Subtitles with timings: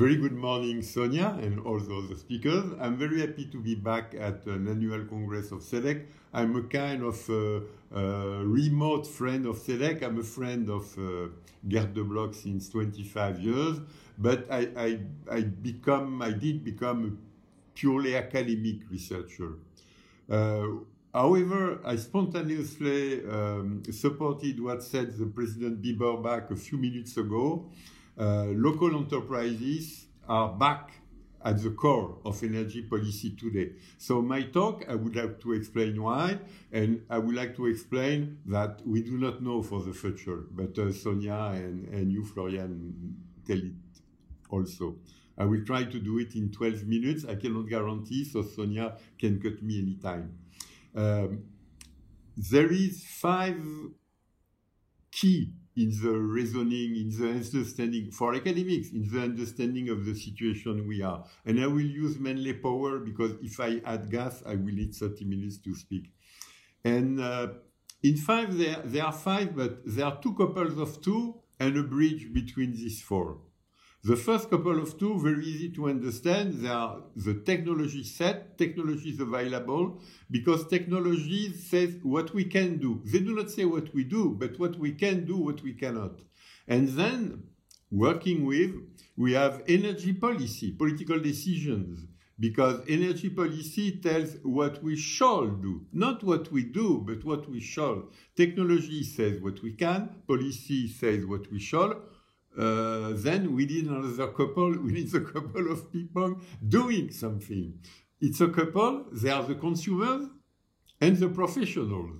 [0.00, 2.64] Very good morning, Sonia, and all the other speakers.
[2.80, 6.06] I'm very happy to be back at an annual congress of CEDEC.
[6.32, 7.60] I'm a kind of uh,
[7.94, 10.02] uh, remote friend of CEDEC.
[10.02, 11.28] I'm a friend of uh,
[11.68, 13.76] Gert De Block since 25 years,
[14.16, 15.00] but I, I,
[15.30, 19.56] I become, I did become a purely academic researcher.
[20.30, 20.66] Uh,
[21.12, 27.66] however, I spontaneously um, supported what said the President Bieberbach a few minutes ago
[28.20, 30.92] local enterprises are back
[31.44, 33.72] at the core of energy policy today.
[33.98, 36.38] So my talk, I would like to explain why,
[36.70, 40.78] and I would like to explain that we do not know for the future, but
[40.78, 43.72] uh, Sonia and, and you, Florian, tell it
[44.50, 44.96] also.
[45.38, 47.24] I will try to do it in 12 minutes.
[47.24, 50.36] I cannot guarantee, so Sonia can cut me anytime.
[50.94, 51.44] Um,
[52.36, 53.58] there is five
[55.10, 60.86] key in the reasoning, in the understanding, for academics, in the understanding of the situation
[60.86, 61.24] we are.
[61.46, 65.24] And I will use mainly power because if I add gas, I will need 30
[65.24, 66.12] minutes to speak.
[66.84, 67.48] And uh,
[68.02, 71.82] in five, there, there are five, but there are two couples of two and a
[71.82, 73.38] bridge between these four.
[74.02, 76.54] The first couple of two, very easy to understand.
[76.54, 83.02] They are the technology set, technologies available, because technology says what we can do.
[83.04, 86.18] They do not say what we do, but what we can do, what we cannot.
[86.66, 87.42] And then,
[87.90, 88.74] working with,
[89.18, 92.06] we have energy policy, political decisions,
[92.38, 97.60] because energy policy tells what we shall do, not what we do, but what we
[97.60, 98.04] shall.
[98.34, 102.00] Technology says what we can, policy says what we shall
[102.58, 107.74] uh, then we need another couple, we need a couple of people doing something.
[108.20, 110.28] It's a couple, they are the consumers
[111.00, 112.16] and the professionals.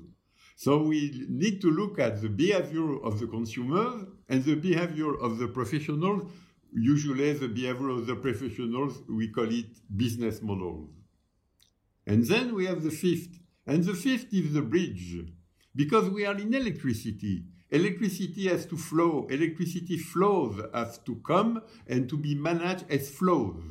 [0.56, 5.38] So we need to look at the behavior of the consumers and the behavior of
[5.38, 6.30] the professionals.
[6.72, 10.90] Usually the behavior of the professionals, we call it business models.
[12.06, 13.38] And then we have the fifth.
[13.66, 15.24] And the fifth is the bridge.
[15.74, 17.44] Because we are in electricity.
[17.70, 19.26] Electricity has to flow.
[19.31, 23.62] Electricity flows has to come and to be managed as flows.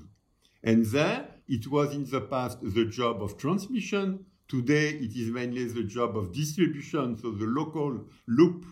[0.64, 4.26] And there, it was in the past the job of transmission.
[4.48, 8.66] Today, it is mainly the job of distribution, so the local loop.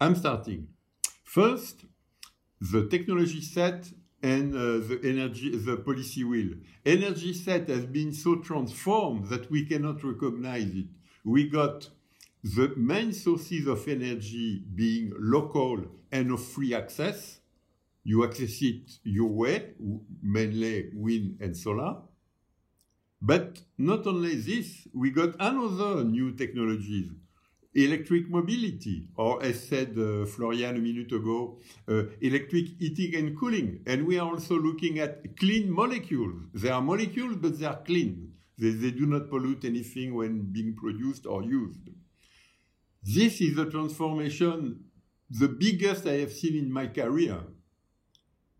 [0.00, 0.68] I'm starting.
[1.24, 1.84] First,
[2.60, 3.88] the technology set
[4.22, 6.50] and uh, the energy, the policy will.
[6.84, 10.86] Energy set has been so transformed that we cannot recognize it.
[11.24, 11.88] We got
[12.42, 17.40] the main sources of energy being local and of free access.
[18.04, 19.74] You access it your way,
[20.22, 21.96] mainly wind and solar.
[23.20, 27.10] But not only this, we got another new technologies,
[27.74, 33.82] electric mobility, or as said uh, Florian a minute ago, uh, electric heating and cooling.
[33.86, 36.44] And we are also looking at clean molecules.
[36.54, 38.32] They are molecules, but they are clean.
[38.56, 41.88] They, they do not pollute anything when being produced or used.
[43.10, 44.84] This is the transformation,
[45.30, 47.38] the biggest I have seen in my career.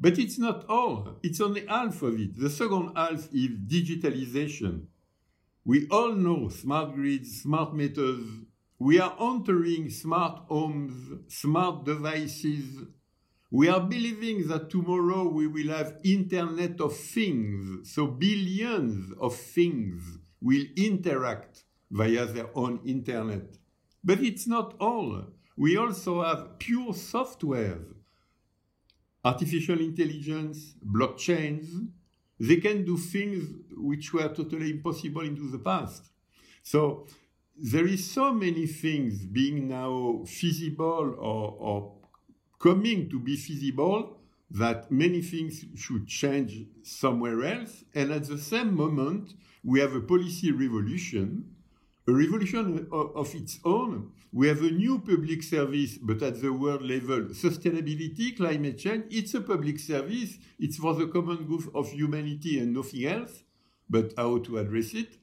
[0.00, 2.40] But it's not all, it's only half of it.
[2.40, 4.86] The second half is digitalization.
[5.66, 8.24] We all know smart grids, smart meters.
[8.78, 10.94] We are entering smart homes,
[11.28, 12.86] smart devices.
[13.50, 20.02] We are believing that tomorrow we will have Internet of Things, so billions of things
[20.40, 23.58] will interact via their own Internet.
[24.02, 25.26] But it's not all.
[25.56, 27.80] We also have pure software,
[29.24, 31.88] artificial intelligence, blockchains.
[32.38, 33.44] They can do things
[33.76, 36.10] which were totally impossible into the past.
[36.62, 37.06] So
[37.56, 41.92] there is so many things being now feasible or, or
[42.60, 44.16] coming to be feasible
[44.50, 47.84] that many things should change somewhere else.
[47.94, 49.34] And at the same moment,
[49.64, 51.56] we have a policy revolution
[52.08, 54.10] a revolution of, its own.
[54.32, 59.34] We have a new public service, but at the world level, sustainability, climate change, it's
[59.34, 60.38] a public service.
[60.58, 63.42] It's for the common good of humanity and nothing else,
[63.90, 65.18] but how to address it.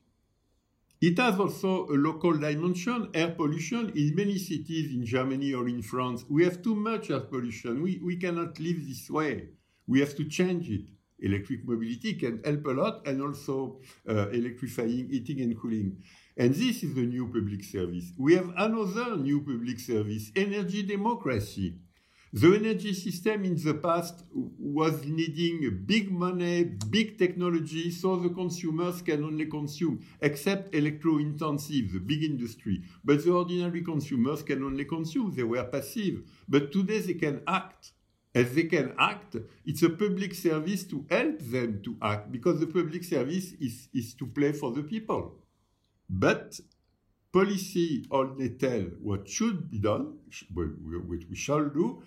[1.02, 3.92] It has also a local dimension, air pollution.
[3.96, 7.82] In many cities in Germany or in France, we have too much air pollution.
[7.82, 9.50] We, we cannot live this way.
[9.88, 10.86] We have to change it.
[11.20, 15.98] Electric mobility can help a lot and also uh, electrifying heating and cooling.
[16.38, 18.12] And this is the new public service.
[18.18, 21.76] We have another new public service, energy democracy.
[22.34, 29.02] The energy system in the past was needing big money, big technology, so the consumers
[29.02, 32.84] can only consume, except electro-intensive, the big industry.
[33.06, 36.24] But the ordinary consumers can only consume, they were passive.
[36.50, 37.94] But today they can act.
[38.36, 42.68] as they can act, it's a public service to help them to act because the
[42.68, 45.45] public service is, is to play for the people.
[46.10, 46.60] But
[47.32, 50.20] policy only tell what should be done,
[50.54, 50.68] what
[51.30, 52.02] we shall do,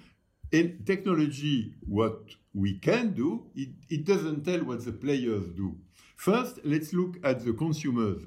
[0.52, 2.20] and technology what
[2.54, 5.76] we can do, it, it doesn't tell what the players do.
[6.16, 8.22] First, let's look at the consumers.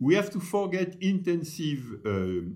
[0.00, 2.10] We have to forget intensive uh,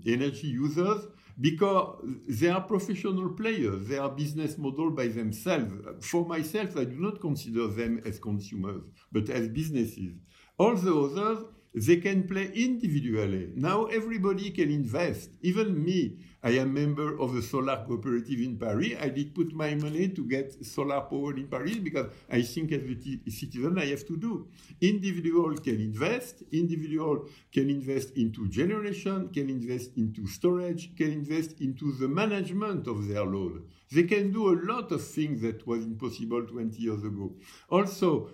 [0.06, 1.06] energy users
[1.40, 1.96] because
[2.28, 3.86] they are professional players.
[3.86, 5.72] They are business model by themselves.
[6.02, 10.12] For myself, I do not consider them as consumers, but as businesses.
[10.58, 11.44] All the others,
[11.74, 13.52] they can play individually.
[13.54, 15.30] Now everybody can invest.
[15.42, 18.94] Even me, I am member of a solar cooperative in Paris.
[19.00, 22.82] I did put my money to get solar power in Paris because I think as
[22.82, 24.48] a citizen I have to do.
[24.80, 26.42] Individual can invest.
[26.50, 33.06] Individual can invest into generation, can invest into storage, can invest into the management of
[33.06, 33.62] their load.
[33.92, 37.34] They can do a lot of things that was impossible 20 years ago.
[37.68, 38.30] Also,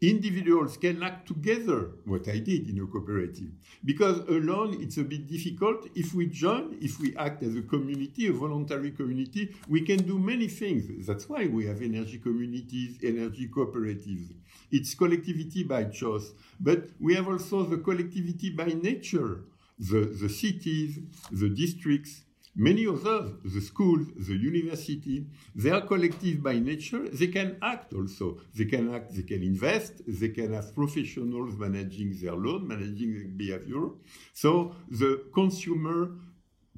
[0.00, 3.50] individuals can act together, what I did in a cooperative.
[3.84, 5.88] Because alone, it's a bit difficult.
[5.94, 10.18] If we join, if we act as a community, a voluntary community, we can do
[10.18, 11.06] many things.
[11.06, 14.32] That's why we have energy communities, energy cooperatives.
[14.70, 16.32] It's collectivity by choice.
[16.58, 19.44] But we have also the collectivity by nature.
[19.78, 20.98] The, the cities,
[21.30, 22.22] the districts,
[22.56, 25.24] Many others, the schools, the university,
[25.54, 27.08] they are collective by nature.
[27.08, 28.40] They can act also.
[28.54, 33.28] They can act, they can invest, they can have professionals managing their loan, managing their
[33.28, 33.90] behavior.
[34.34, 36.10] So the consumer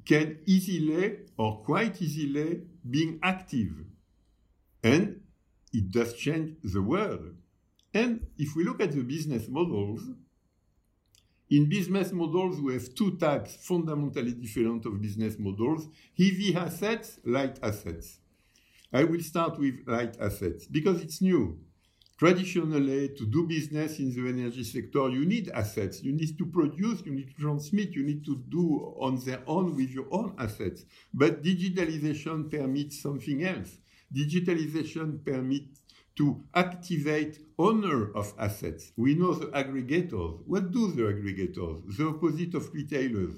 [0.04, 3.72] can easily or quite easily being active.
[4.82, 5.22] And
[5.72, 7.34] it does change the world.
[7.94, 10.02] And if we look at the business models,
[11.52, 15.87] in business models, we have two types fundamentally different of business models,
[16.19, 18.20] heavy assets, light assets.
[18.90, 21.58] I will start with light assets because it's new.
[22.19, 26.02] Traditionally, to do business in the energy sector, you need assets.
[26.02, 29.76] You need to produce, you need to transmit, you need to do on their own
[29.76, 30.87] with your own assets.
[31.12, 33.76] But digitalization permits something else.
[34.14, 35.81] Digitalization permits
[36.22, 38.92] to activate owner of assets.
[38.96, 40.40] We know the aggregators.
[40.46, 41.96] What do the aggregators?
[41.96, 43.34] The opposite of retailers.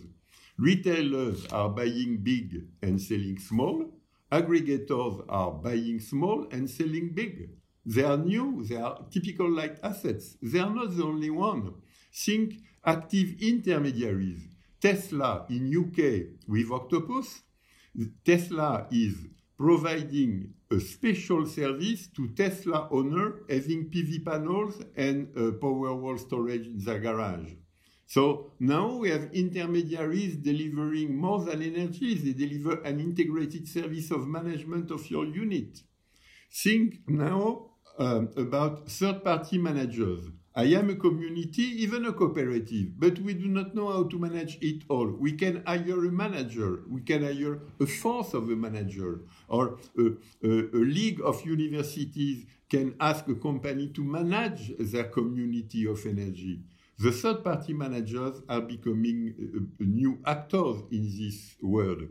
[0.58, 3.90] Retailers are buying big and selling small.
[4.30, 7.48] Aggregators are buying small and selling big.
[7.86, 10.36] They are new, they are typical light assets.
[10.42, 11.72] They are not the only one.
[12.12, 14.42] Think active intermediaries.
[14.78, 17.40] Tesla in UK with Octopus.
[18.26, 19.16] Tesla is
[19.56, 26.78] providing a special service to Tesla owner having PV panels and uh, Powerwall storage in
[26.78, 27.52] their garage.
[28.06, 32.14] So now we have intermediaries delivering more than energy.
[32.14, 35.80] They deliver an integrated service of management of your unit.
[36.52, 40.20] Think now um, about third-party managers.
[40.56, 44.56] I am a community, even a cooperative, but we do not know how to manage
[44.60, 45.08] it all.
[45.08, 50.04] We can hire a manager, we can hire a fourth of a manager, or a,
[50.46, 56.60] a, a league of universities can ask a company to manage their community of energy.
[57.00, 62.02] The third party managers are becoming uh, new actors in this world,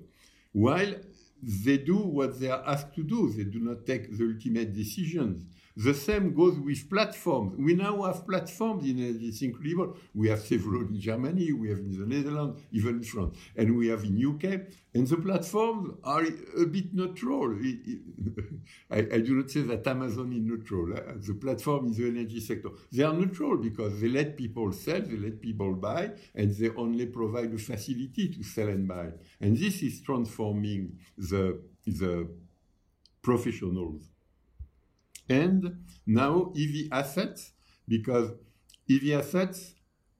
[0.51, 0.95] while
[1.41, 3.31] they do what they are asked to do.
[3.31, 5.45] They do not take the ultimate decisions.
[5.75, 7.55] The same goes with platforms.
[7.57, 9.97] We now have platforms in it's incredible.
[10.13, 13.87] We have several in Germany, we have in the Netherlands, even in France, and we
[13.87, 14.67] have in UK.
[14.93, 17.57] And the platforms are a bit neutral.
[18.91, 20.93] I, I do not say that Amazon is neutral.
[20.93, 22.69] Uh, the platform in the energy sector.
[22.91, 27.07] They are neutral because they let people sell, they let people buy, and they only
[27.07, 29.09] provide a facility to sell and buy.
[29.41, 32.29] And this is transforming the, the
[33.23, 34.12] professionals
[35.29, 37.51] and now heavy assets,
[37.87, 38.31] because
[38.89, 39.73] heavy assets,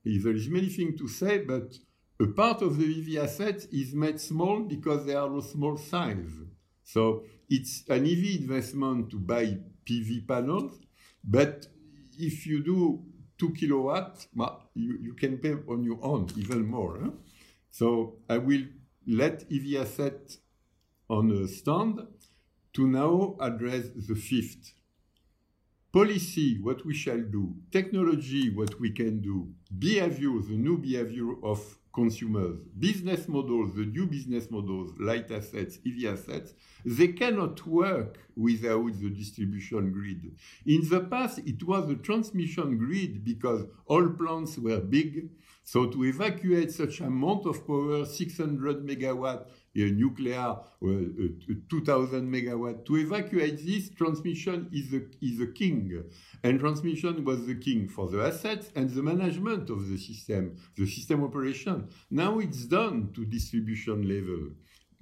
[0.05, 1.74] there is many things to say, but
[2.19, 6.31] a part of the heavy assets is made small because they are of small size.
[6.83, 10.79] So it's an EV investment to buy PV panels,
[11.24, 11.67] but
[12.17, 13.03] if you do
[13.38, 17.00] two kilowatts, well, you, you can pay on your own even more.
[17.01, 17.12] Huh?
[17.72, 18.63] So I will
[19.07, 20.38] let heavy asset
[21.10, 22.00] on a stand
[22.74, 24.74] to now address the fifth
[25.93, 29.47] policy, what we shall do, technology, what we can do,
[29.77, 31.59] behavior, the new behavior of
[31.93, 32.57] consumers.
[32.79, 39.09] Business models, the new business models, light assets, heavy assets, they cannot work without the
[39.12, 40.35] distribution grid.
[40.65, 45.29] In the past, it was a transmission grid because all plants were big.
[45.63, 52.98] So to evacuate such amount of power, 600 megawatt nuclear, uh, uh 2000 megawatt, to
[52.98, 56.03] evacuate this, transmission is the, is the king.
[56.43, 60.86] And transmission was the king for the assets and the management of the system, the
[60.86, 61.88] system operation.
[62.12, 64.51] Now it's done to distribution level.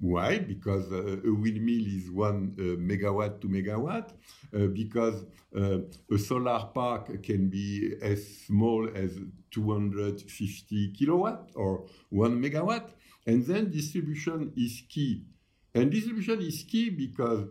[0.02, 0.40] Why?
[0.40, 4.10] Because uh, a windmill is one uh, megawatt to megawatt.
[4.52, 5.24] Uh, because
[5.56, 5.78] uh,
[6.10, 9.16] a solar park can be as small as
[9.52, 12.90] 250 kilowatt or one megawatt.
[13.28, 15.24] And then distribution is key.
[15.72, 17.46] And distribution is key because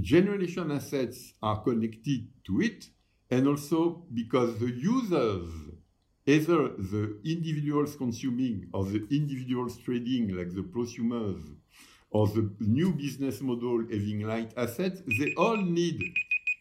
[0.00, 2.88] generation assets are connected to it,
[3.32, 5.50] and also because the users,
[6.24, 11.42] either the individuals consuming or the individuals trading, like the prosumers,
[12.14, 16.00] or the new business model having light assets, they all need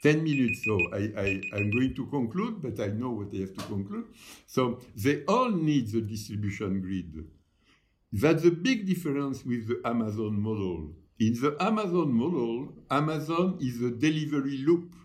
[0.01, 0.63] 10 minutes.
[0.65, 4.05] So I, I, I'm going to conclude, but I know what I have to conclude.
[4.48, 7.25] So they all need the distribution grid.
[8.12, 10.89] That's a big difference with the Amazon model.
[11.19, 14.95] In the Amazon model, Amazon is a delivery loop.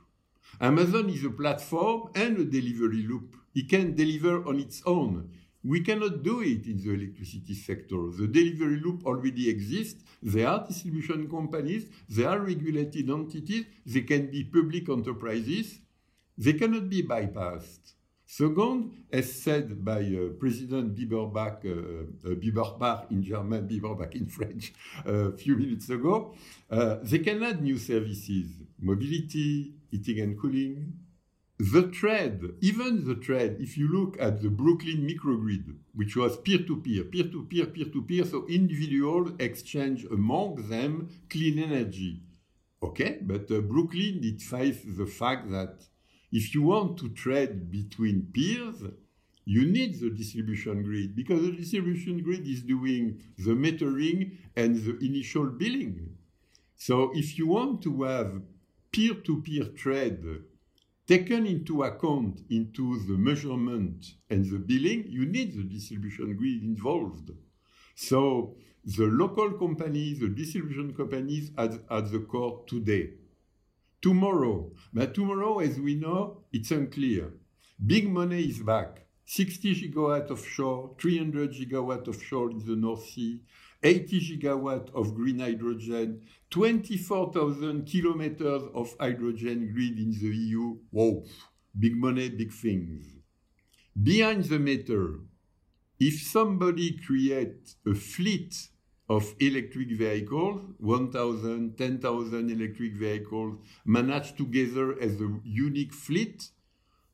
[0.62, 3.36] Amazon is a platform and a delivery loop.
[3.54, 5.30] It can deliver on its own.
[5.64, 8.10] We cannot do it in the electricity sector.
[8.16, 10.02] The delivery loop already exists.
[10.22, 11.86] There are distribution companies.
[12.08, 13.66] There are regulated entities.
[13.84, 15.80] They can be public enterprises.
[16.36, 17.94] They cannot be bypassed.
[18.30, 21.70] Second, as said by uh, President Bieberbach, uh,
[22.30, 24.74] uh, Bieberbach in German, Bieberbach in French,
[25.06, 26.34] uh, a few minutes ago,
[26.70, 30.92] uh, they can add new services, mobility, heating and cooling,
[31.58, 37.04] the trade, even the trade, if you look at the Brooklyn microgrid, which was peer-to-peer,
[37.04, 42.22] peer-to-peer, peer-to-peer, so individuals exchange among them clean energy.
[42.80, 45.84] Okay, but uh, Brooklyn did face the fact that
[46.30, 48.84] if you want to trade between peers,
[49.44, 54.96] you need the distribution grid because the distribution grid is doing the metering and the
[55.04, 56.16] initial billing.
[56.76, 58.42] So if you want to have
[58.92, 60.22] peer-to-peer trade
[61.08, 67.30] taken into account into the measurement and the billing, you need the distribution grid involved.
[67.94, 73.14] So the local companies, the distribution companies at, at the core today.
[74.02, 77.32] Tomorrow, but tomorrow, as we know, it's unclear.
[77.84, 79.06] Big money is back.
[79.24, 83.40] 60 gigawatt offshore, 300 gigawatt offshore in the North Sea,
[83.82, 90.76] 80 gigawatt of green hydrogen, 24,000 kilometers of hydrogen grid in the EU.
[90.90, 91.25] Whoa,
[91.78, 93.06] big money, big things.
[94.00, 95.20] Behind the meter,
[96.00, 98.68] if somebody creates a fleet
[99.08, 106.50] of electric vehicles, 1,000, 10,000 electric vehicles managed together as a unique fleet,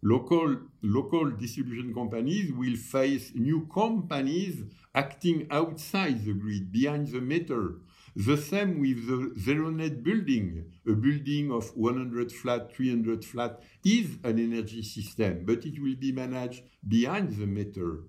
[0.05, 4.63] local, local distribution companies will face new companies
[4.95, 7.77] acting outside the grid, behind the meter.
[8.15, 10.67] The same with the zero net building.
[10.87, 16.13] A building of 100 flat, 300 flat is an energy system, but it will be
[16.13, 18.05] managed behind the meter.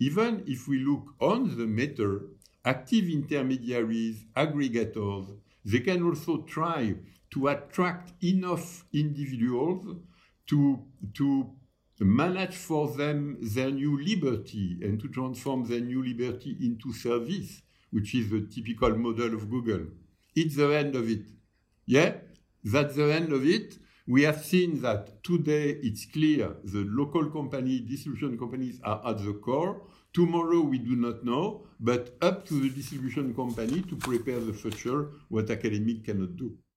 [0.00, 2.22] Even if we look on the meter,
[2.64, 6.94] active intermediaries, aggregators, they can also try
[7.30, 9.96] to attract enough individuals
[10.48, 10.84] to,
[11.14, 11.50] to
[12.00, 18.14] manage for them their new liberty and to transform their new liberty into service, which
[18.14, 19.86] is the typical model of Google.
[20.34, 21.26] It's the end of it.
[21.86, 22.16] Yeah,
[22.62, 23.78] that's the end of it.
[24.08, 29.32] We have seen that today it's clear the local company, distribution companies are at the
[29.32, 29.82] core.
[30.12, 35.10] Tomorrow we do not know, but up to the distribution company to prepare the future
[35.28, 36.56] what academic cannot do.